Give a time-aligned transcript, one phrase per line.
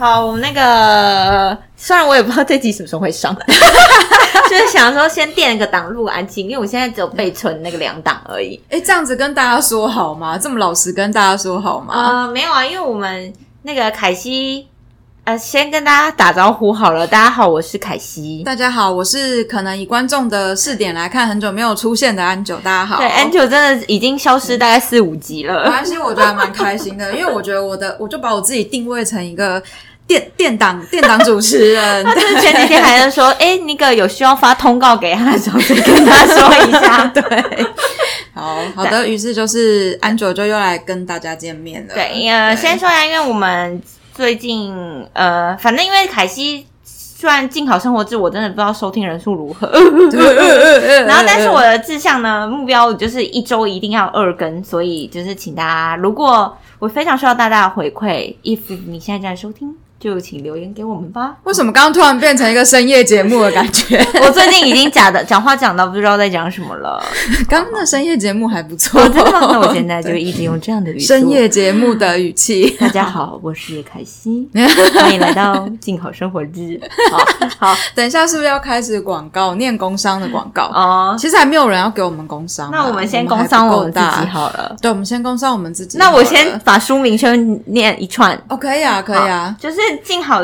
[0.00, 3.36] 好，我们那个虽然我也不知道这集什么时候会上，
[4.48, 8.58] 就是想说先垫个档录安静，因为我现在只有备存那个两档而已。
[8.70, 10.38] 哎，这样子跟大家说好吗？
[10.38, 12.22] 这么老实跟大家说好吗？
[12.22, 14.68] 呃，没有啊，因为我们那个凯西。
[15.24, 17.06] 呃，先跟大家打招呼好了。
[17.06, 18.42] 大家好，我是凯西。
[18.42, 22.56] 大家好，我是可能以观众的视点来看很久没有出现的安九。
[22.56, 25.64] 大家好，对，安九真的已经消失大概四五集了。
[25.64, 29.62] 没关系，我觉得蛮开心的，因为我觉得我的，我就把我自己定位成一个
[30.10, 32.02] 电电档 电档主持人。
[32.04, 37.04] 他就是前几天还在说，哎，那个有需要发通告给他的时候，就跟他说一下。
[37.14, 37.66] 对，
[38.34, 41.94] 好好的，于是就是安卓就又来跟大家见面了。
[41.94, 43.80] 对，呃，先说一下，因为我们。
[44.12, 44.74] 最近
[45.14, 49.66] 呃，反正因为凯西虽然进好生活志，我真的不知道收听人数如何。
[51.06, 59.74] 然后，但是我的志向呢，目标就是一周一定要二更，所以就是请大家，如果我非常需要大家的回馈，if 你现在在收听。
[60.00, 61.34] 就请留言给我们吧。
[61.44, 64.02] 为什么刚刚突然变成一个深夜节目的感觉？
[64.26, 67.04] 我最近已经假的讲话讲到不知道在讲什么了。
[67.46, 69.30] 刚刚的深夜节目还不错，真的。
[69.30, 72.74] 那我现在就一直用这样的语深夜节目的语气。
[72.80, 74.48] 大家好，我是凯西，
[74.94, 76.80] 欢迎来到进口生活日。
[77.10, 77.18] 好，
[77.58, 79.54] 好，等一下是不是要开始广告？
[79.56, 81.14] 念工商的广告哦。
[81.18, 84.74] 其实还没有人要给我们工商，那我们先工商我们自己好了。
[84.80, 85.98] 对，我们先工商我们自己。
[85.98, 88.34] 那我先把书名先念一串。
[88.48, 89.76] 哦，可以啊，可以啊，就是。
[90.02, 90.40] 静好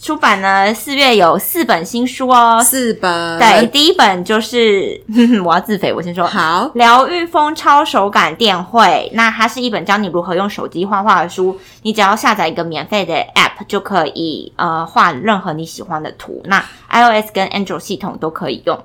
[0.00, 3.38] 出版呢，四月有四本新书哦，四本。
[3.38, 5.00] 对，第一本就是
[5.44, 9.10] 我要自肥，我先说好，疗愈风超手感电绘。
[9.14, 16.40] 那它是一本教你如何用手机画画的书，你只要下载一个免费的 App 就可以呃画任何你喜欢的图。
[16.44, 18.78] 那 iOS 跟 Android 系统都可以用。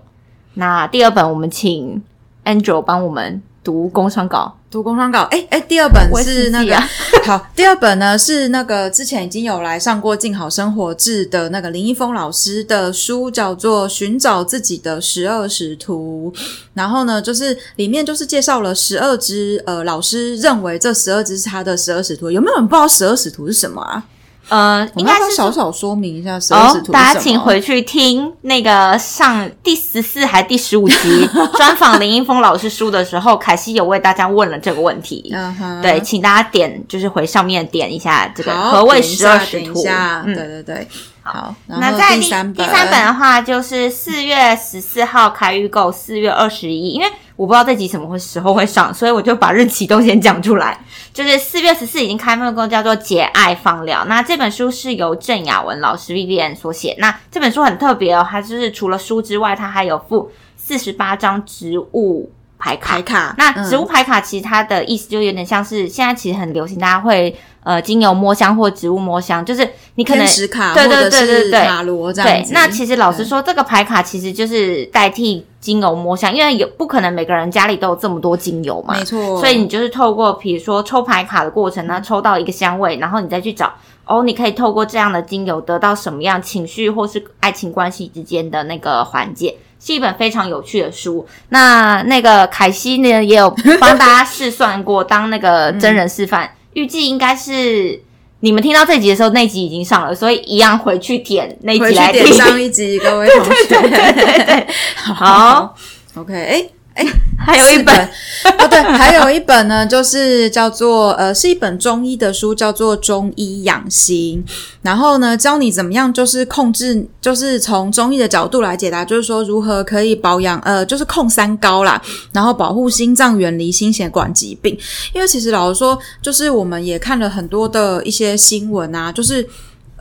[0.55, 2.03] 那第二本我们请
[2.43, 4.57] Android 帮我们读工商稿。
[4.69, 6.75] 读工商稿，哎哎，第二本是那个
[7.23, 16.33] 好，第二本呢是那个之前已经有来上过《静好生活志》的那个林一峰老师的书，叫做《寻找自己的十二使徒》。
[16.73, 22.31] 然后呢，就是里面就是介绍了十二只，呃，老师认为这十二只是他的十二使徒。
[22.31, 24.03] 有没有人不知道十二使徒是什么啊？
[24.49, 26.91] 呃，应该是小小说明一下十二使徒。
[26.91, 35.33] 大家请回去听那个上第十四还第十五集 专访林一峰老师书的时候，凯西有为大家问了这个问题。
[35.81, 39.83] 对，请大家点就是回上面点一下这个何谓十二使徒。
[40.25, 40.87] 对对对。
[41.25, 46.89] 好，那在第第三本的话，就是四月十四号开预购，四月二十一。
[46.89, 47.07] 因为
[47.37, 50.77] 我不知道这集什么会时候会上，所以我就把日期都先讲出来。
[51.13, 54.01] 就是四月十四已经开卖过，叫做《节爱放疗》。
[54.05, 56.93] 那这本书是由郑雅文老师 Vivian 所写。
[56.99, 62.29] 那这本书很特别哦，它就是除了书之外，它还有附四十八张植物
[62.75, 63.35] 牌卡。
[63.37, 67.35] 那植物牌卡其实它的意思就有点像是现在其实很流行，大家会。
[67.65, 69.65] 呃，精油摸香或植物摸香，就是
[69.95, 72.51] 你可能对对对对对塔罗这样子。
[72.53, 79.39] 那其实老实说，这个牌卡其实就是代替精油摸香，因为有不可能每个人家里都有这么多精油嘛，没错。
[79.39, 83.71] 所以你就是透过比如说抽牌卡的过程呢，抽到一个香味，然后你再去找
[84.05, 91.27] 哦，你可以透过这样的精油得到什么样情绪或是爱情关系之间的那个缓解，是一本非常有趣的书。
[91.49, 93.49] 那那个凯西呢，也有
[93.81, 96.49] 帮大家试算过，当那个 真人示范。
[96.73, 98.01] 预计应该是
[98.39, 103.51] 你们听到这集的时候，那集已经上了，所以一样回去点那集来听上一集，各位同学。
[103.67, 105.75] 对对对对， 好
[106.15, 106.65] ，OK，哎。
[106.93, 107.05] 哎，
[107.37, 107.95] 还有一本
[108.59, 114.43] 哦，对，还有一本呢，就是叫做呃，是一本中医的书，叫做《中医养心》。
[114.83, 122.01] 然后呢，教你怎么样，就是控制，就是从中医的角度来解答，就是说如何可以保养，呃，就是控三高啦，
[122.31, 124.77] 然后保护心脏，远离心血管疾病。
[125.13, 129.47] 因为其实老实说，就是我们也看了很多的一些新闻啊，就是。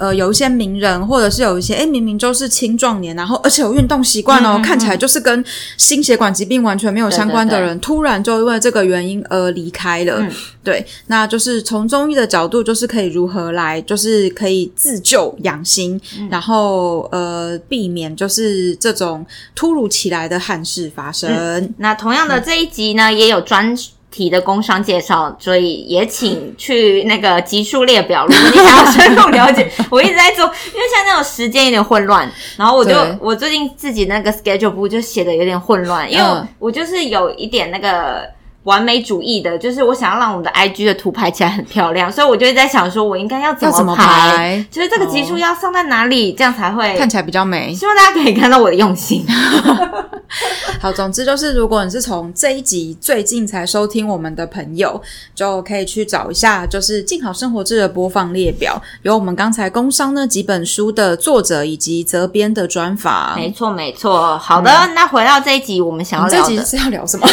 [0.03, 5.45] 呃，有一些名人，或者是有一些，哎，明明就是青壮年，然后而且有运动习惯哦，看起来就是跟
[5.77, 10.21] 心血管疾病完全没有相关的人，突然就因为这个原因而离开了。
[10.65, 19.25] 对，那就是从中医的角度，就是可以如何来，就是可以自救养心，然后呃，避免就是这种
[19.55, 21.73] 突如其来的憾事发生。
[21.79, 23.73] 那同样的这一集呢，也有专。
[24.13, 28.25] 题的工商介绍，所以也请去那个集数列表。
[28.27, 36.25] 如果你想要深入了解，我一直在做，因为现在那种时间有点混乱，然后我就我最近自己那个 schedule 簿就写的有点混乱，因为
[36.59, 38.29] 我就是有一点那个
[38.65, 47.75] 完美主义的，就是我想要让我们的 IG 的图排起来很漂亮，所以我就在想说，我应该要怎么排，就是这个集数要上在哪里，这样才会看起来比较美。
[47.75, 49.27] 希望大家可以看到我的用心。
[50.81, 55.01] 好，总之就是，如果你是从这一集最近才收听我们的朋友，
[55.35, 63.37] 就可以去找一下，就是《静好生活志》的播放列表，有我们刚才工商那几本书的作者以及责编的专访。
[63.37, 64.39] 没错，没错。
[64.39, 67.29] 好的，那回到这一集，我们想要聊的，这集是要聊什么？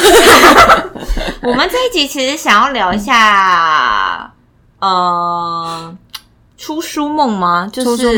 [1.44, 4.33] 我们这一集其实想要聊一下，
[4.80, 5.98] 呃。
[6.62, 7.69] 出书梦吗？
[7.71, 8.18] 就是，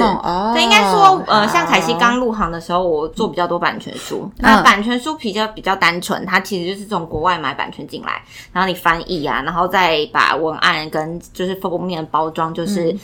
[0.55, 4.27] 对，应该说，呃，像凯西刚入行的时候，我做比较多版权书。
[4.37, 8.19] 那版权书比较比较单纯，它其实就是从国外买版权进来，
[8.51, 12.97] 然后你翻译啊，然后再把文案跟就是封面包装，就是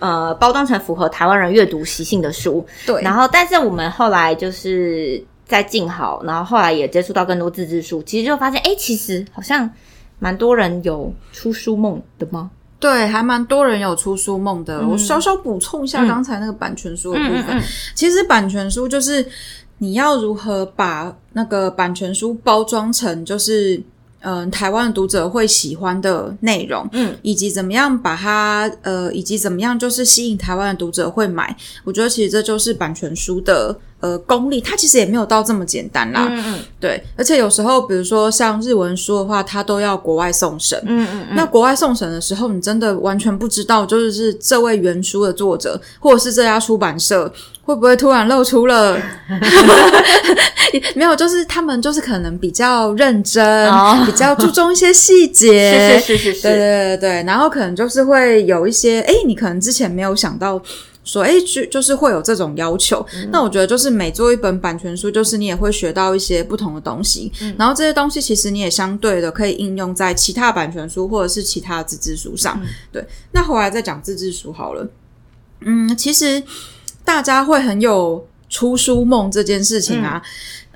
[0.00, 2.66] 呃包装成符合台湾人阅读习性的书。
[2.84, 3.00] 对。
[3.00, 9.68] 然后，但是我们后来就是在静好，然后后来也接触到更多自制书，其实就发现，哎，其实好像
[10.20, 12.50] 蛮多人有出书梦的吗？
[12.78, 14.86] 对，还蛮多人有出书梦的。
[14.86, 17.60] 我稍稍补充一下刚才那个版权书的部分。
[17.94, 19.26] 其实版权书就是
[19.78, 23.82] 你要如何把那个版权书包装成就是
[24.20, 31.56] 嗯台湾读者会喜欢的内容，嗯，以及怎么样把它呃，以及怎么样就是吸引台湾的读者会买。
[31.84, 33.76] 我觉得其实这就是版权书的。
[34.00, 36.26] 呃，功力它其实也没有到这么简单啦。
[36.30, 36.58] 嗯嗯。
[36.80, 40.82] 对，而且有时候，比如说像日文书的话，它都要国外送审。
[40.86, 41.36] 嗯嗯嗯。
[41.36, 47.30] 那国外送审的时候，你真的完全不知道，就是是这位原书的作者，或者是这家出版社，
[47.70, 48.96] 会不会突然露出了？
[50.94, 53.72] 没有，就是他们就是可能比较认真，
[54.04, 56.00] 比较注重一些细节。
[56.00, 56.42] 是是是是是。
[56.42, 60.60] 对对对对，然后可能就是会有一些，哎，你可能之前没有想到。
[61.02, 63.04] 说哎，就就是会有这种要求。
[63.32, 67.32] 那我觉得就是每做一本版权书，就是你也会学到一些不同的东西。
[67.56, 72.60] 然后这些东西其实你也相对的可以应用在其他版权书或者是其他自制书上。
[72.92, 73.02] 对，
[73.32, 74.86] 那后来再讲自制书好了。
[75.62, 76.40] 嗯，其实
[77.10, 80.22] 大家会很有出书梦这件事情啊。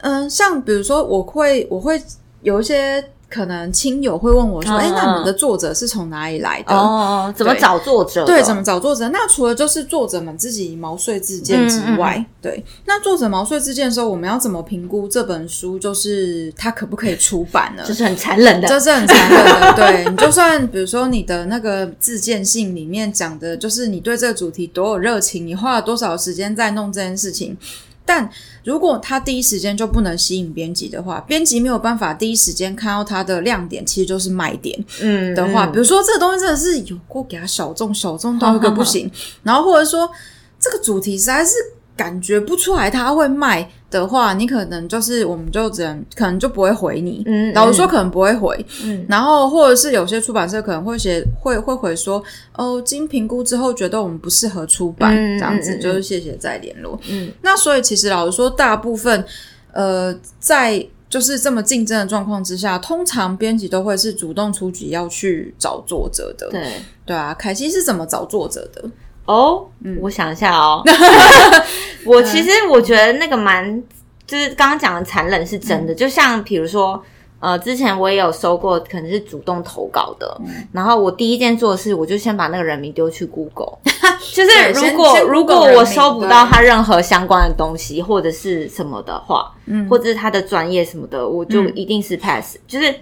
[0.03, 2.03] 嗯，像比如说我会我会
[2.43, 3.05] 有一些。
[3.29, 6.75] 可能亲友会问我说：“哎，那你们的作者是从哪里来的？
[6.75, 8.25] 哦，怎么找作者？
[8.25, 9.09] 对，怎么找作者？
[9.09, 15.79] 那除了就是作者们自己毛遂自荐之外，对，那作者毛遂自荐的时候，我们要怎么评估这本书？
[15.79, 17.83] 就是它可不可以出版呢？
[17.87, 19.75] 这是很残忍的，这是很残忍的。
[19.75, 27.57] 对 你，就算比如说你的那个自荐信里面讲的，就是你对这个主题多有热情，你花了多少时间在弄这件事情。”
[28.05, 28.29] 但
[28.65, 34.85] 如果他第一时间就不能吸引编辑的话，编辑没有办法第一时间看到他的亮点，其实就是卖点。
[35.01, 39.11] 嗯，的话，比如说这个东西真的是有过给他小众，小众到一个不行，
[39.43, 40.11] 然后或者说
[40.59, 41.53] 这个主题实在是。
[41.97, 47.23] 感觉不出来他会卖的话，你可能就是我们就只能可能就不会回你。
[47.27, 48.67] 嗯，老实说可能不会回。
[48.83, 52.23] 嗯，然后或者是有些出版社可能会写会会回说
[52.57, 56.99] 哦，经评估之后觉得我们不适合出版，这样子就是谢谢再联络。
[57.09, 59.25] 嗯，那所以其实老实说，大部分
[59.73, 66.49] 呃在就是这么竞争的状况之下，通常编辑都会是主动出局要去找作者的。
[66.51, 66.73] 对
[67.07, 68.83] 对啊，凯西是怎么找作者的？
[69.27, 69.67] 哦，
[70.01, 70.83] 我想一下哦，
[72.05, 73.83] 我其实我觉得那个蛮，
[74.27, 77.03] 就是刚刚讲的残忍是真的，就像比如说，
[77.41, 80.39] 呃，之前我也有收过，可能是主动投稿的，
[80.73, 83.79] 然后我第一件做的事，我就先把那个人名丢去 Google，
[84.33, 92.95] 就是如果如果我收不到他任何相关的东西或者是什么的话，嗯，或者是他的专业什么的，我就一定是 pass，就是。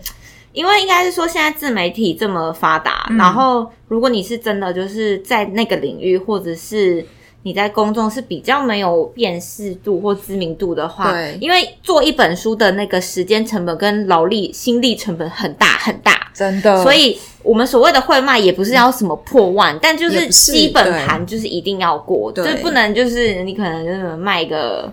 [0.53, 7.05] 因为应该是说，现在自媒体这么发达，然后如果你是真的就是在那个领域，或者是
[7.43, 16.83] 你在公众是比较没有辨识度或知名度的话，对，因为做一本书的那个时间成本跟劳力心力成本很大很大，真的。
[16.83, 24.93] 所以我们所谓的会卖也不是要什么破万，但就是基本盘就是一定要过，就不能就是你可能就是卖个。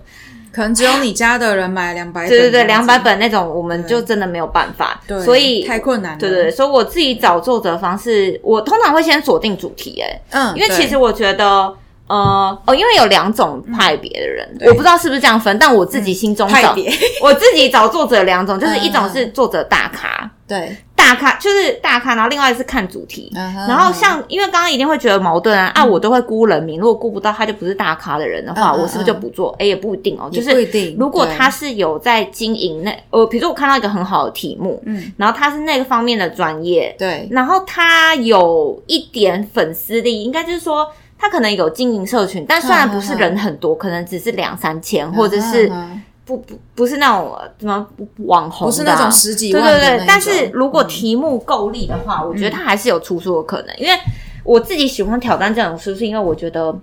[0.52, 6.18] 可能只有你家的人买两百本，对对对，两百本那种，我们就真的没有办法，对所以太困难。
[6.18, 11.46] 对对，所以我自己找作者方式，我通常会先锁定主题，哎，嗯，因为其实我觉得，
[12.08, 16.92] 呃，哦，因为有两种派别的人，我不知道是不是这样分，但我自己心中派别，
[17.22, 20.76] 我自己找作者两种，就是一种是作者大咖，对。
[21.10, 29.56] 大咖就是大咖，然后另外是看主题，然后像因为刚刚一定会觉得矛盾啊，啊，我都会估人名，如果估不到他就不是大咖的人的话，我是不是就不做？
[29.58, 30.50] 哎，也不一定哦，就是
[31.00, 40.88] 如果他是有在经营那，呃，比如说我看到一个很好的题目，嗯，然后他是那个方面的专业，对，然后他有一点粉丝力，应该就是说
[41.18, 45.72] 他可能有经营社群，但虽然不是人很多，可能只是两三千，或者是。
[46.30, 49.64] 不不不是那种什么网红，不是那种十几万。
[49.64, 53.76] 对对对，但是如果题目够力的话，我觉得他还是有出书的可能。
[53.80, 54.00] 因为
[54.44, 56.78] 我自己喜欢挑战这种书，是因为我觉得，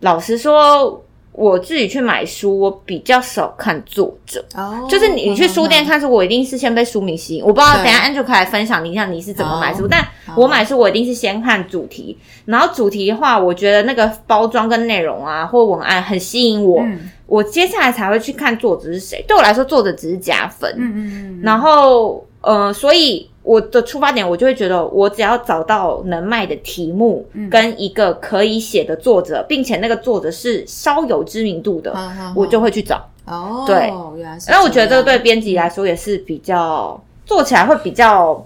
[0.00, 1.00] 老实说，
[1.34, 4.44] 我自己去买书，我比较少看作者。
[4.54, 7.42] 哦就是你你去书店看书，我一定是先被书名吸引。
[7.44, 19.24] 我不知道等下 Andrew 可以来分享你像你是怎么买书，好但我买书我一定是先看主题，然后主题的话，我觉得那个包装跟内容啊或文案很吸引我，嗯我接下来才会去看作者是谁。
[19.26, 20.70] 对我来说，作者只是加分。
[20.76, 33.06] 嗯嗯嗯，然后呃，所以我的出发点，我就会觉得，我只要找到能卖的题目，嗯跟一个可以写的作者，并且那个作者是稍有知名度的，好好好我就会去找。
[33.26, 34.50] 哦，对原来是。
[34.50, 38.44] 然后我觉得这个对编辑来说也是比较做起来会比较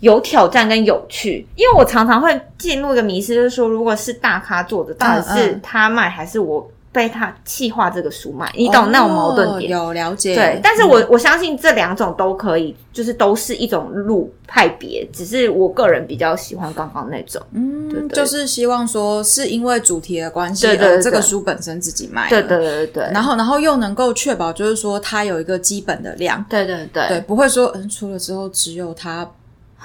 [0.00, 8.50] 有挑战跟有趣，因为我常常会进入一个迷失，就是说，如果是大咖做的，到底是嗯他卖还是我被他气化这个书卖？
[8.56, 9.78] 你懂那种矛盾点？
[9.78, 17.40] 哦有了解，对，但是我、我相信这两种都可以，就是都是一种路派别，只是我个人比较喜欢刚刚那种。
[17.52, 22.58] 嗯，对对就是希望说是因为主题的关系，对对对而这个书本身自己卖，对对。
[22.58, 29.28] 对对对，然后，然后又能够确保，就是说它有一个基本的量，对对对对，不会说嗯出了之后只有他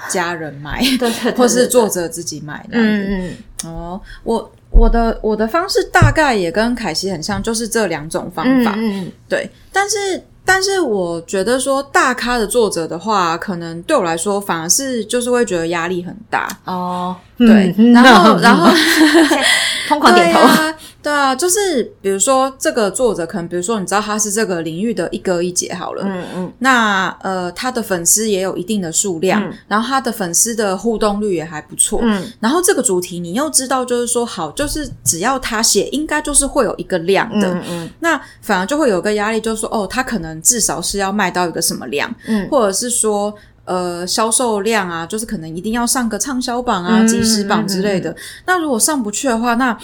[0.08, 3.06] 家人买， 对对，或是作者者自己买这样子。
[3.08, 8.74] 嗯嗯哦，我我的我的方式大概也跟凯西很像，就是这两种方法。
[8.76, 16.48] 嗯嗯对，但是但是我觉得说大咖的作者的话，可能对我来说反而是就是会觉得压力很大。
[16.64, 18.66] 哦，对，嗯然后然后
[19.88, 20.40] 疯狂点头。
[20.40, 20.74] 啊，
[21.04, 43.34] 对啊，就是比如说这个作者，可能比如说你知道他是这个领域的一哥一姐好了，嗯嗯那呃他的粉丝也有一定的数量，嗯然后他的粉丝的互动率也还不错，嗯然后这个主题你又知道，就是说好，就是只要他写，应该就是会有一个量的，嗯嗯那反而就会有个压力，就是说哦，他可能至少是要卖到一个什么量，嗯或者是说。
[43.66, 48.14] 呃，销售量啊，就是可能一定要上个畅销榜啊、嗯即时榜之类的。
[48.44, 49.74] 那如果上不去的话，那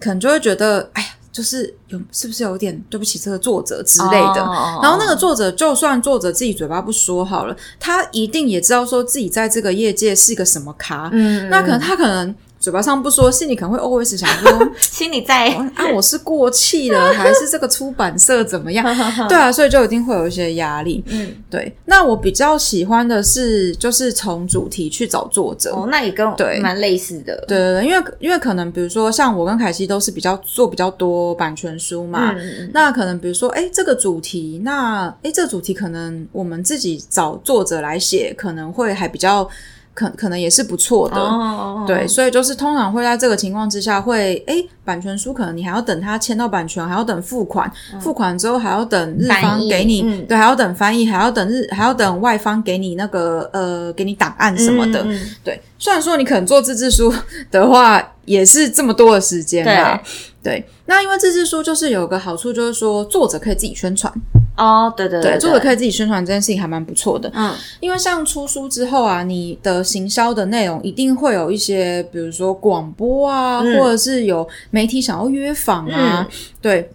[0.00, 4.42] 可能就会觉得，哎呀，就是有是不是有点对不起这个作者之类的。
[4.42, 11.08] 哦然后那个作者，就算作者自己嘴巴不说好了，他一定也知道说自己在这个业界是一个什么咖。
[11.12, 18.84] 嗯，那可能他可能嘴巴上不说，心里可能会 always 想说， 心里在啊，我是过气了， 还是这个出版社怎么样？
[19.28, 21.04] 对啊，所以就一定会有一些压力。
[21.08, 25.72] 嗯对，那我比较喜欢的是，就是从主题去找作者。
[25.74, 27.36] 哦，那也跟我对蛮类似的。
[27.46, 39.48] 对对对，因为因为可能比如说像我跟凯西都是比较做比较多版权书嘛，嗯嗯那可能比如说，哎，这个主题，那哎，这个主题可能我们自己找作者来写，可能会还比较
[39.94, 41.16] 可可能也是不错的。
[41.16, 50.26] 哦，对，所以就是通常会在这个情况之下会，哎，版权书可能你还要等他签到版权，还要等付款，付款之后还要等日方给你，嗯。
[50.26, 55.06] 对，还要等翻译，还要等日，还要等外方给你那个呃，给你档案什么的。
[55.44, 57.12] 对，虽然说你可能做自制书
[57.50, 60.00] 的话， 也是这么多的时间啦。
[60.42, 64.12] 对，那因为自制书就是有个好处，就是说作者可以自己宣传，
[64.56, 67.30] 哦，对对对，作者可以，自己宣传这件事情还蛮不错的。
[67.34, 76.26] 嗯因为像出书之后啊，你的行销的内容一定会有一些，比如说广播啊，嗯或者是有媒体想要约访啊，
[76.60, 76.90] 对。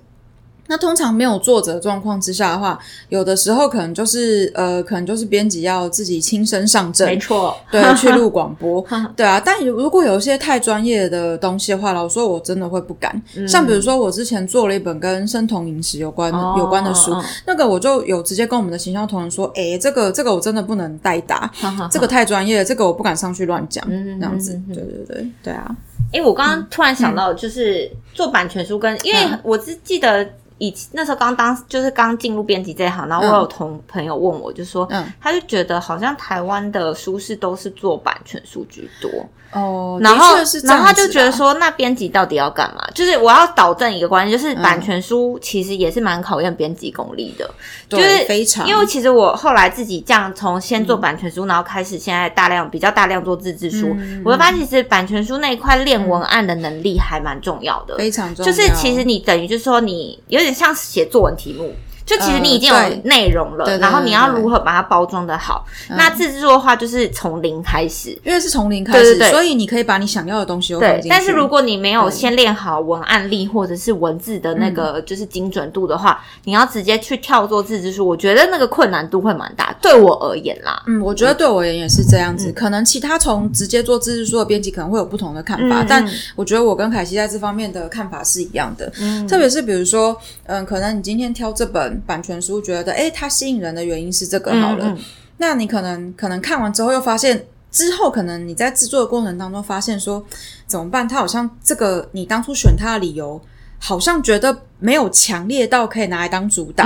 [0.71, 8.81] 那通常没有作者的状况之下的话，有的时候可能就是呃，可能就是编辑要自己亲身上阵没，错，对，去录广播，
[9.17, 9.41] 对啊。
[9.43, 13.21] 但如果有一些太专业的东西的话，老实说我真的会不敢。
[13.45, 25.75] 像比如说，我之前做了一本跟生酮饮食有关、哦有关的书，嗯那个我就有直接跟我们的行销同仁说，哎，这个这个我真的不能代打，嗯这个太专业了，这个我不敢上去乱讲，嗯这样子对对对对啊，
[26.13, 29.39] 因为我刚刚突然想到，就是做版权书跟，因为嗯。
[29.43, 30.27] 我只记得
[30.61, 35.11] 以那时候刚当就是刚进入编辑这一行，然后我有同朋友问我，就说，嗯。
[35.19, 39.09] 他就觉得好像台湾的书是都是做版权书居多，
[39.53, 42.87] 哦，然后然后他就觉得说，那编辑到底要干嘛？
[42.93, 44.61] 就是我要导正一个观念，就是嗯。
[44.61, 47.49] 版权书其实也是蛮考验编辑功力的，
[47.89, 54.21] 就是非常，因为其实我后来自己这样从先做版权书，然后开始现在大量比较大量做自制书，嗯。
[54.23, 61.75] 我会发现其实版权书那一块练文案的能力还蛮重要的，非常重要，就是其实你等于就是说你有点像写作文题目。
[62.11, 62.75] 就其实你已经有
[63.05, 65.65] 内容了，然后你要如何把它包装的好？
[65.91, 68.09] 那自制作的话，就是从零开始。
[68.25, 70.75] 因为是从零开始，对对对所以你可以把你想要的东西
[71.09, 79.73] 但是如果你没有先练好文案力或者是文字的那个嗯就是精准度的话，你要直接去跳做自制书，我觉得那个困难度会蛮大。
[79.81, 82.49] 对我而言啦，嗯，我觉得对我而言也是这样子。
[82.49, 88.91] 嗯可能其他从直接做自制书的编辑可能会有不同的看法，嗯但嗯我觉得我跟凯西在这方面的看法是一样的。
[88.99, 90.15] 嗯特别是比如说，
[90.47, 94.99] 嗯，可能你今天挑这本版权书，觉得诶它吸引人的原因是这个好了，嗯嗯
[95.37, 97.45] 那你可能可能看完之后又发现。
[97.71, 100.21] 之后可能你在制作的过程当中发现说
[100.67, 101.07] 怎么办？
[101.07, 103.39] 它好像这个你当初选它的理由
[103.79, 106.83] 好像觉得没有强烈到可以拿来当主打。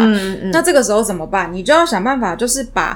[0.52, 1.52] 那这个时候怎么办？
[1.52, 2.96] 你就要想办法，就是把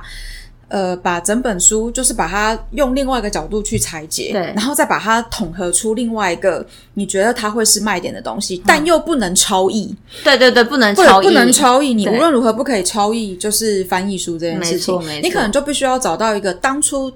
[0.70, 11.94] 呃把整本书，就是把它用另外一个角度去拆解，对然后再把它统合出另外一个你觉得它会是卖点的东西，但又不能超译，对对对，不能不超译，不能超译。
[11.94, 17.12] 你对无论如何不可以超译，就是翻译书这件事情没错没，错你可能就必须要找到一个当初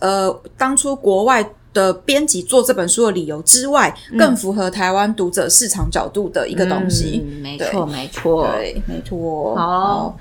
[0.00, 1.48] 呃当初国外。
[1.74, 7.20] 的编辑做这本书的理由之外，更符合台湾读者市场角度的一个东西。
[7.26, 8.46] 嗯没错没错。
[8.46, 9.56] 对，没错。
[9.56, 10.16] 好，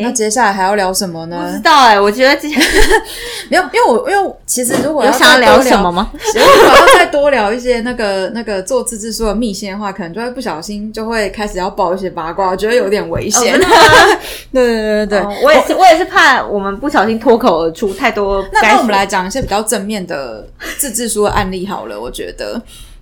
[0.00, 1.60] 那接下来还要聊什么不呢知？
[1.60, 2.60] 道哎，我觉得今天
[3.50, 5.90] 没有，因为我因为其实如果要想要聊什么？
[5.92, 6.10] 吗？
[6.12, 13.54] 如果要再多聊一些那个那个做自制书的秘辛的话，可能就会不小心就会开始要爆一些八卦，我觉得有点危险。
[13.56, 13.58] 哦
[14.52, 15.18] 对对对对。
[15.18, 18.44] 哦我也是，我也是怕我们不小心脱口而出太多。
[18.52, 20.46] 那那我们来讲一些比较正面的
[20.78, 22.00] 自制书的案例好了。
[22.00, 22.60] 我觉得，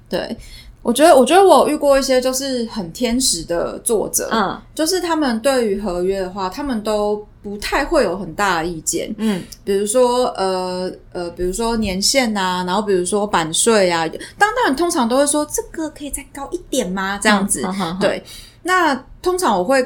[0.08, 0.36] 对
[0.82, 9.14] 我觉得我觉得我遇过一些就是很天使的作者，嗯就是他们对于合约的话，他们都不太会有很大的意见。
[9.18, 14.08] 嗯比如说，呃呃，比如说年限啊，然后比如说版税啊，
[14.38, 17.18] 当当然通常都会说这个可以再高一点吗？
[17.22, 17.62] 这样子，
[18.00, 18.22] 对。
[18.62, 19.82] 那通常我会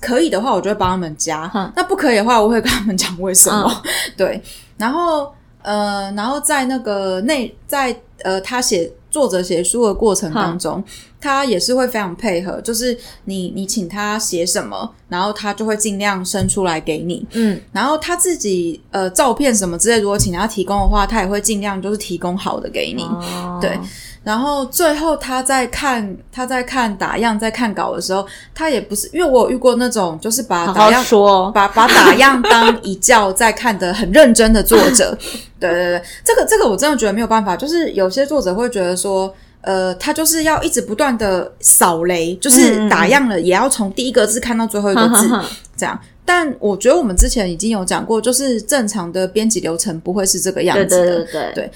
[0.00, 3.82] 可以的话，我就会帮他们加；哼那不可以的话，我会跟他们讲为什么。
[4.16, 4.42] 对，
[4.78, 5.30] 然后
[5.62, 10.82] 呃，然后在那个内在呃，他写作者写书的过程当中，
[11.24, 17.26] 他也是会非常配合，就是你你请他写什么，然后他就会尽量生出来给你。
[17.32, 23.04] 嗯然后他自己呃照片什么之类，如果请他提供的话，他也会尽量就是提供好的给你。
[23.04, 23.78] 哦对
[24.22, 31.50] 然后最后他在看他在看打样在看稿的时候，他也不是因为我有遇过那种就是把打样说。
[31.52, 35.16] 把把打样当一教在看的很认真的作者，
[35.60, 39.34] 对对对，这个这个我真的觉得没有办法，就是有些作者会觉得说。
[39.64, 45.28] 呃，他就是要一直不断的扫雷，就是打样了，也要从第一个字看到最后一个字，
[45.76, 45.98] 这样。
[46.26, 51.04] 但我觉得我们之前已经有讲过，就是正常的编辑流程不会是这个样子的。
[51.04, 51.70] 对对对对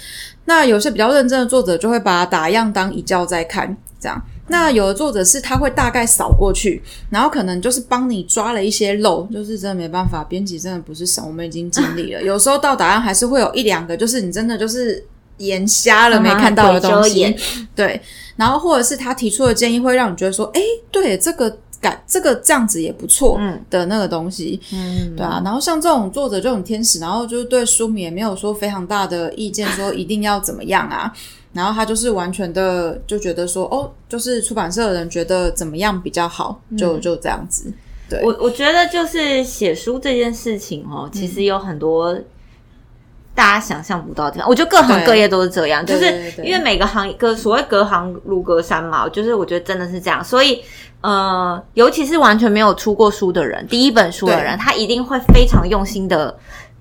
[0.46, 4.18] 那有些比较认真的作者就会把打样当一教在看，这样。
[4.51, 12.22] 那有的作者是他会大概扫过去，然后可能就是帮你抓了一些漏，就是真的没办法，编辑真的不是神，我们已经尽力了。
[12.22, 15.05] 有时候到答案还是会有一两个，就是你真的就是
[15.38, 17.35] 眼瞎了没看到的东西。
[17.74, 18.01] 对。
[18.37, 20.61] 然后或者是他提出的建议会让你觉得说，哎，
[20.92, 23.61] 对，这个感这个这样子也不错嗯。
[23.68, 31.12] 的那个东西，嗯，对啊，然后像这种作者这种天使，然后就是对书迷也没有说非常大的意见，说一定要怎么样啊。
[31.53, 37.72] 然后他就是完全的就觉得说，哦，就是出版社的人觉得怎么样比较好，就就这样子。
[38.09, 42.16] 对，我我觉得就是写书这件事情哦，其实有很多
[43.38, 44.48] 大家想象不到的地方。
[44.48, 50.62] 我觉得各行各业都是这样，就是因为每个行隔所谓隔行如隔山嘛，就是我觉得真的是这样，所以。
[51.01, 56.37] 呃，尤其是完全没有出过书的人，第一本书的人，他一定会非常用心的，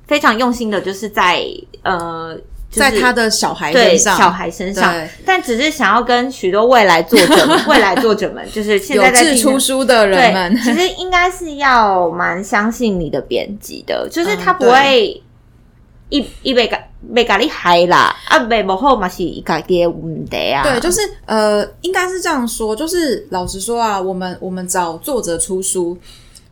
[0.08, 1.46] 非常用心的，就是在
[1.84, 2.36] 呃，
[2.68, 4.92] 就是在他的小孩对身上，小孩身上。
[4.92, 15.22] 对，但只是想要跟许多未来作者们、 未来作者们，就是现在在出书的人对，们，其实应该是要蛮相信你的编辑的，就是他嗯不会
[16.10, 16.78] 一一被咖
[17.14, 20.64] 被咖喱害啦，啊，袂无好嘛是家己的问题啊。
[20.64, 25.98] 对，就是呃，应该是这样说，就是老实说啊，我们我们找作者出书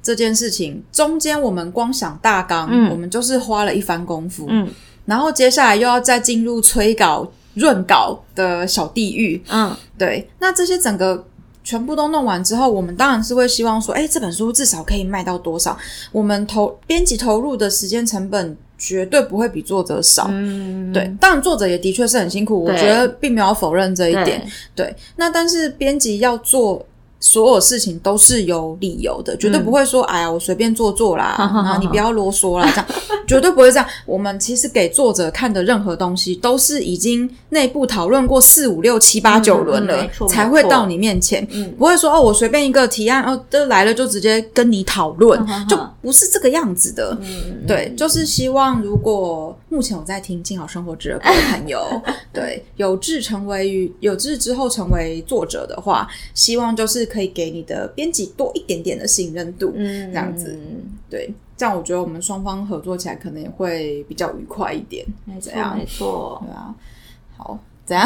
[0.03, 4.67] 这件事情，中间我们光想大纲，嗯我们就是花了一番功夫，嗯
[5.05, 11.25] 然后接下来又要再进入催稿、润稿的小地狱，嗯，对，那这些整个。
[11.67, 15.75] 全部都弄完之后，我们当然是会希望说，哎，这本书至少可以卖到多少？
[16.11, 20.27] 我们投编辑投入的时间成本绝对不会比作者少。
[20.29, 24.47] 嗯，对，当然作者也的确是很辛苦，我觉得并没有否认这一对点。
[24.75, 26.85] 对，那但是编辑要做
[27.27, 32.85] 所有事情都是有理由的，绝对不会说，哎呀，我随便做做啦，好好好然后你不要啰嗦啦，这样
[33.27, 33.87] 绝对不会这样。
[34.05, 41.45] 我们其实给作者看的任何东西，都是已经内部讨论过四五六七八九轮了才会到你面前。
[41.51, 47.17] 嗯不会说哦，我随便一个提案哦，都来了就直接跟你讨论就不是这个样子的。
[47.21, 51.85] 嗯对，就是希望如果目前我在听《静好生活》之的朋友，
[52.31, 60.57] 对有志成为有志之后成为作者的话，希望就是可以给你的编辑多一点点的信任度，嗯，这样子
[61.09, 66.41] 对，这样我觉得我们双方合作起来可能也会比较愉快一点，没错没错。
[66.45, 66.73] 对啊，
[67.37, 67.59] 好。
[67.85, 68.03] 怎样？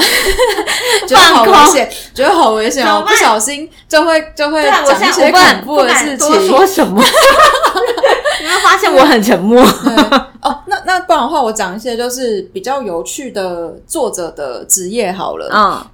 [1.08, 3.02] 觉得好危险，觉得好危险哦！
[3.08, 6.48] 不小心就会就会讲一些恐怖的事情。
[6.50, 7.02] 说什么。
[8.40, 9.62] 你有没有发现我很沉默？
[10.42, 15.50] 哦，那那不然的话，我讲一些就是比较有趣的作者的职业好了。
[15.54, 15.86] 嗯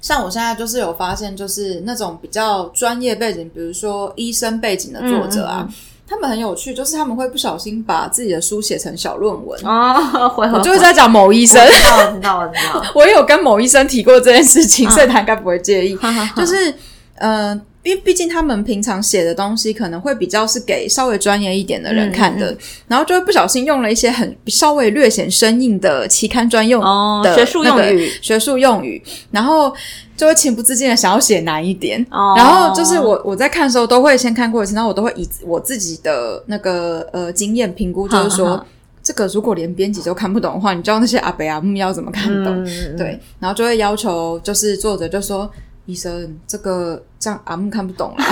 [0.00, 5.64] 像我现在就是有发现，就是那种比较专业背景，比如说医生背景的作者啊，
[6.08, 9.60] 他们很有趣，就是他们会不小心把自己的书写成小论文。
[9.64, 12.82] 哦，回合我就是在讲某医生，我知道，我知道，我知道。
[12.96, 15.96] 我有跟某医生提过这件事情，所以他应该不会介意。
[16.36, 16.74] 就是
[17.22, 17.54] 呃，
[17.84, 22.56] 因为毕竟他们平常写的东西可能会比较是给稍微专业一点的人看的，
[22.88, 26.82] 然后就会不小心用了一些很稍微略显生硬的期刊专用
[27.22, 29.72] 的学术用语，学术用语，然后
[30.16, 32.04] 就会情不自禁的想要写难一点。
[32.36, 38.66] 然后就是我我在看的时候都会先看过一次，然后我都会以我自己的那个呃经验评估，就是说。
[39.04, 42.64] 这个如果连编辑都看不懂的话，你知道那些阿北阿木要怎么看懂？
[42.96, 45.50] 对，然后就会要求，就是作者就说
[45.86, 48.24] ：“医生，这个这样阿木看不懂了。”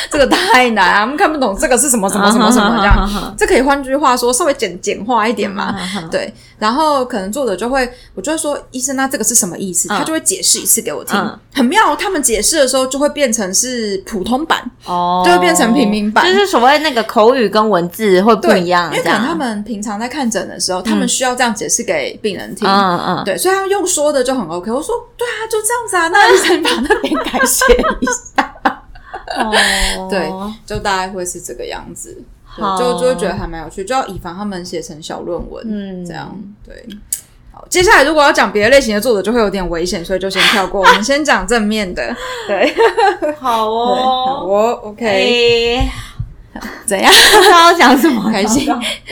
[0.10, 3.34] 这个太难啊，我们看不懂这个是什么什么什么什么这样。
[3.36, 5.74] 这可以换句话说，稍微简简化一点嘛。
[6.10, 9.88] 对，然后可能作者就会，我就会说，医生，那这个是什么意思？
[9.88, 11.18] 他就会解释一次给我听，
[11.54, 11.96] 很妙。
[11.96, 18.90] 他们解释的时候就会变成是普通版，哦，就会变成平民版，就是所谓那个口语跟文字会不一样。
[18.92, 22.68] 因为可能他们平常在看诊的时候，他们需要这样解释给病人听。
[22.68, 24.70] 嗯嗯，对，所以他用说的就很 OK。
[24.70, 27.64] 我说，对啊，就这样子啊，那 医生把那边改写
[28.00, 28.49] 一下。
[29.38, 30.28] 哦，对，
[30.66, 32.22] 就大概会是这个样子，
[32.78, 36.84] 就就会觉得还蛮有趣，就要以防他们写成小论文，嗯，这样对。
[37.52, 40.80] 好，接下来如果要讲别的类型的作者，就会有点危险，所以就先跳过。
[40.86, 42.14] 我们先讲正面的，
[42.46, 42.74] 对，
[43.38, 45.80] 好哦，好哦，OK，
[46.86, 47.12] 怎样？
[47.50, 48.30] 他要讲什么？
[48.30, 48.68] 凯西，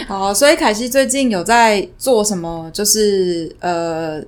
[0.06, 2.70] 好，所以凯西最近有在做什么？
[2.72, 4.22] 就是呃，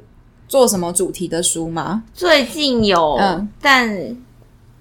[0.48, 2.02] 做什么主题的书吗？
[2.14, 3.18] 最近有，
[3.60, 4.16] 但。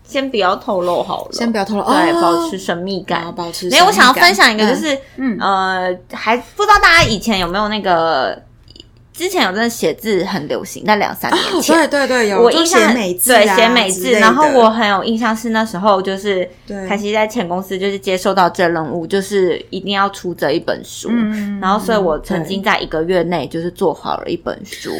[0.09, 3.69] 先不要透露好了，先不要透露，对，保持神秘感，保持。
[3.69, 8.41] 没有，我想要分享一个，就是，嗯，呃，还不知道大家以前有没有那个。
[9.19, 16.49] 之前有真的写字很流行，在两三年前，对对对，有我印象美字，对写美字，然后我很有印象是那时候就是
[16.87, 21.09] 凯西在前公司就是接受到这任务，就是一定要出这一本书，
[21.61, 24.93] 然后所以我曾经在一个月内就是做好了一本书，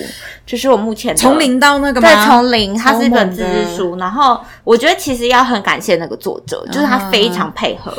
[0.46, 7.94] 就是我目前从零到那个对从零，它是一本自制书，然后我觉得其实要很感谢那个作者，就是他非常配合，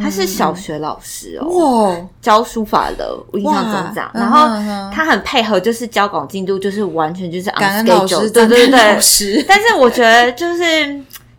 [0.00, 4.46] 他是小学老师哦，教书法的，我印象中这样，然后
[4.94, 5.63] 他很配合。
[5.64, 9.44] 就是交稿进度，就是完全就是 on schedule，对对对。
[9.48, 10.62] 但是我觉得就是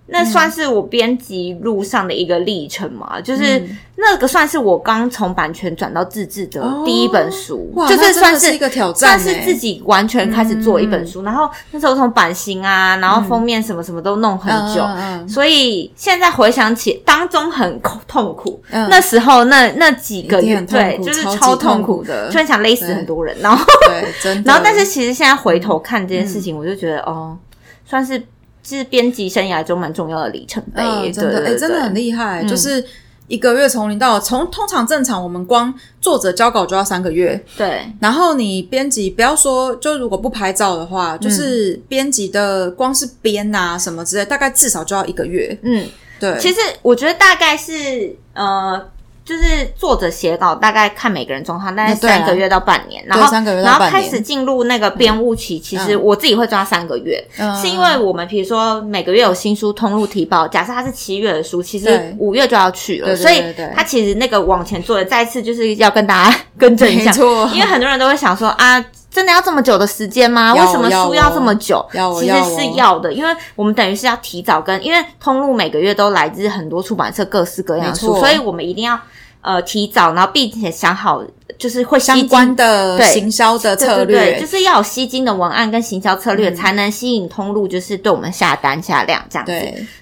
[0.08, 3.64] 那算是我编辑路上的一个历程嘛，就是。
[3.98, 11.24] 那个算是我刚从版权转到自制的第一本书，就是算是一个挑战，算是自己完全开始做一本书。
[11.24, 14.86] 然后那时候从版型啊，然后封面什么什么都弄很久，
[15.26, 18.62] 所以现在回想起当中很痛苦。
[18.70, 23.34] 那时候那那几个月，对，就是超痛苦的，就很想勒死很多人。
[23.40, 23.66] 然后，
[24.44, 27.38] 然后但是其实现在回头看这件事情，我就觉得哦，
[27.86, 28.22] 算是
[28.66, 31.12] 是编辑生涯中蛮重要的里程碑。
[31.12, 32.84] 真的，哎，真的很厉害，就是。
[33.28, 37.44] 一个月从零到从通常正常，我们光作者交稿就要三个月。
[37.58, 45.58] 对，然后你编辑不要说，就如果不拍照的话，就是编辑的光是编啊什么之类，大概至少就要一个月。
[45.64, 45.88] 嗯，
[46.20, 46.38] 对。
[46.40, 48.80] 其实我觉得大概是呃。
[49.26, 53.28] 就是作者写稿，大概看每个人状况，大概三个月到半年，然后
[53.64, 55.60] 然后开始进入那个编务期。
[55.60, 57.26] 其实我自己会抓三个月，
[57.60, 63.44] 是因为我们比如说每个月有新书通路提报，假设它是七月的书，其实五月就要去了，所以
[63.76, 67.12] 它其实那个往前做的再次就是要跟大家 更正一下，
[67.52, 68.86] 因为很多人都会想说啊。
[69.16, 70.54] 真的要这么久的时间吗？
[70.54, 71.86] 为什么书要这么久？
[72.20, 79.00] 其实是要的，因为我们等于是要提早跟，因为通路每个月都来自很多出版社各式各样的书，所以我们一定要
[79.40, 81.24] 呃提早，然后并且想好
[81.58, 89.54] 就是会相关的行销的策略，就是要有吸金的文案跟行销策略，才能吸引通路，就是对我们下单下量这样子。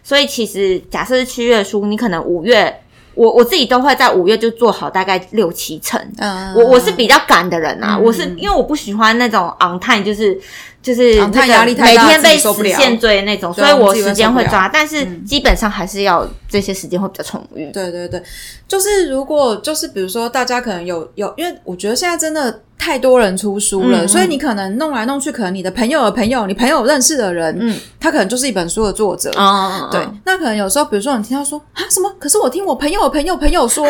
[0.03, 2.79] 所以其实假设是七月书，你可能五月。
[3.15, 10.39] 我我自己都会在五月就做好大概六七成，嗯我我是比较赶的人啊，我是因为我不喜欢那种 on time，就是
[10.83, 17.71] 就是压力太大，每天被死线追的那种，所以我时间会抓，但是基本上还是要这些时间会比较充裕。
[17.71, 18.21] 对对对，
[18.67, 22.61] 就是如果就是比如说大家可能有有，因为我觉得现在真的。
[22.75, 29.87] 太多人出书了，所以你可能弄来弄去，可能你的朋友的朋友，你朋友认识的人，嗯，他可能就是一本书的作者啊。
[29.89, 33.87] 对，那可能有时候，比如说你听到说啊什么，可是我听我朋友的朋友朋友说，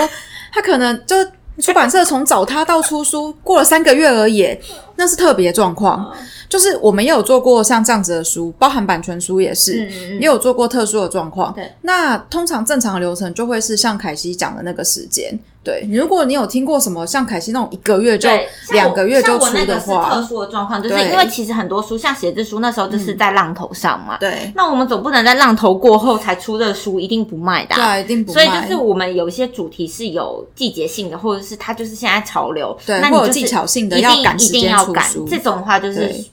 [0.54, 1.16] 他可能就
[1.58, 4.56] 出版社从找他到出书过了三个月而已，
[4.98, 6.14] 那是特别状况。
[6.54, 9.90] 就是我们也有做过像这样子的书，包含版权书也是，
[10.20, 11.52] 也有做过特殊的状况。
[11.52, 15.36] 对，那通常正常流程就会是像凯西讲的那个时间。
[15.64, 18.30] 对，如果你有听过什么像凯西那种一个月就
[18.72, 24.18] 两个月就出像我那个是特，殊的状况，就是因为其实很多书，像写字书那时候就是在浪头上嘛。
[24.18, 27.78] 对，那我们总不能在浪头过后才出的书，一定不卖的、啊。
[27.78, 35.28] 对啊，一定不所以就是我们有一些主题是有季节性的，或者是它就是现在潮流，对那你就是或有技巧性的一要定一定赶时间要赶出书。
[35.30, 36.26] 这种的话就是对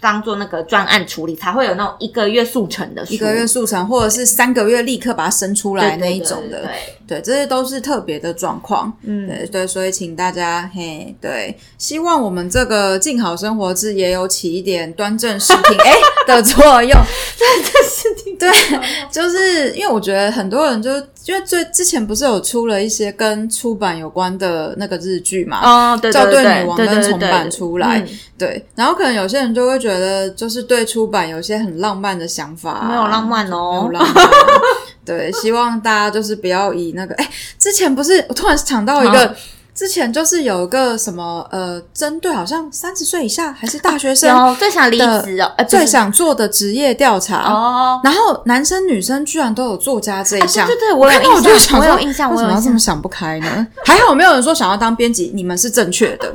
[0.00, 6.68] 当做那个专案处理，才会有那种一个月速成的，一个月速成，或者是三个月立刻把它生出来那一种的，对
[7.06, 8.92] 对对，这些都是特别的状况。
[9.02, 9.26] 嗯。
[9.28, 15.94] 对对，所以请大家嘿，对，希望我们这个静好生活志也有起一点端正视听 哎
[16.26, 16.98] 的作用。
[18.38, 18.48] 对，
[19.10, 20.90] 就是因为我觉得很多人就
[21.26, 27.98] 因为最之前不是有出了一些跟出版有关的那个日剧嘛，哦，对校对对对女王对对对跟重版对出来。
[27.98, 28.08] 嗯。
[28.38, 29.87] 对，然后可能有些人就会觉得，
[30.36, 34.30] 就是对出版有些很浪漫的想法啊、没有浪漫没哦有，浪漫啊。
[35.04, 39.34] 对，希望大家就是不要以那个，哎，之前不是我突然想到一个好，
[39.78, 48.00] 之前就是有一个什么呃，针对好像三十岁以下还是大学生有最想离职哦，呃，最想做的职业调查，哦。
[48.02, 53.66] 然后男生女生居然都有作家这一项，啊对对对我有印 象我有印象为什么要这么想不开呢？
[53.86, 56.34] 还好没有人说想要当编辑，你们是正确的。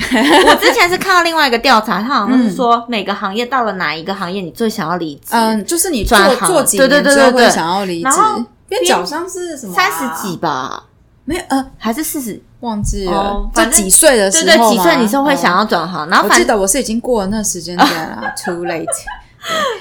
[0.00, 6.16] 我之前是看到另外一个调查，他好像是说每个行业到了哪一个行业你最想要离职，嗯，就是你做
[6.46, 8.38] 做几年之后会想要离职然后，
[8.70, 10.84] 因为脚上是什么啊三十几吧，
[11.26, 12.42] 没有呃还是四十？
[12.60, 18.86] 忘记了哦，就几岁的时对对，候吗几岁你是会想哦要转行，然后反我记得我是已经过了那时间点了， too late。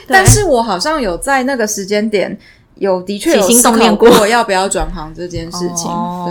[0.07, 2.37] 但是我好像有在那个时间点
[2.75, 5.91] 有的确有心思考过过要不要转行这件事情。
[5.91, 6.25] 哦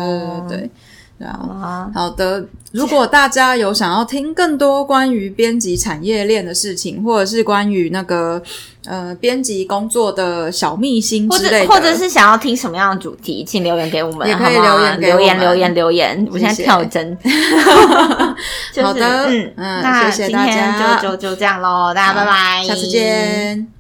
[0.49, 0.71] 对对对对，
[1.19, 1.33] 对啊。
[1.33, 8.41] 啊，好的，如果大家有想要听更多关于编辑产业链的事情，或者是关于那个
[8.87, 17.17] 呃编辑工作的小秘辛或之类的，者或者是想要听什么样的主题，请留言给我们，也可以留言留言留言留言，我现在跳针。
[18.73, 23.78] 就是好的嗯嗯那谢谢大今天家就就就这样喽，大家拜拜，下次见。